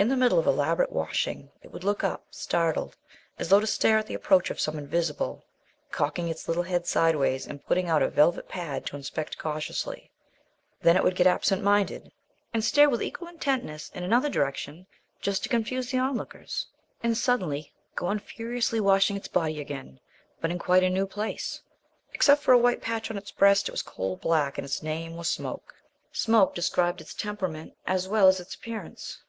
[0.00, 2.96] In the middle of elaborate washing it would look up, startled,
[3.36, 5.44] as though to stare at the approach of some Invisible,
[5.90, 10.12] cocking its little head sideways and putting out a velvet pad to inspect cautiously.
[10.82, 12.12] Then it would get absent minded,
[12.54, 14.86] and stare with equal intentness in another direction
[15.20, 16.68] (just to confuse the onlookers),
[17.02, 19.98] and suddenly go on furiously washing its body again,
[20.40, 21.60] but in quite a new place.
[22.12, 24.58] Except for a white patch on its breast it was coal black.
[24.58, 25.74] And its name was Smoke.
[26.12, 29.24] "Smoke" described its temperament as well as its appearance.